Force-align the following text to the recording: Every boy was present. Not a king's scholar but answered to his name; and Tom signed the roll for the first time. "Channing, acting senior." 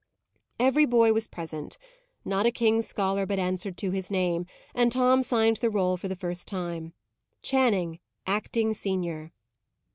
Every 0.59 0.87
boy 0.87 1.13
was 1.13 1.27
present. 1.27 1.77
Not 2.25 2.47
a 2.47 2.51
king's 2.51 2.87
scholar 2.87 3.27
but 3.27 3.37
answered 3.37 3.77
to 3.77 3.91
his 3.91 4.09
name; 4.09 4.47
and 4.73 4.91
Tom 4.91 5.21
signed 5.21 5.57
the 5.57 5.69
roll 5.69 5.95
for 5.95 6.07
the 6.07 6.15
first 6.15 6.47
time. 6.47 6.95
"Channing, 7.43 7.99
acting 8.25 8.73
senior." 8.73 9.31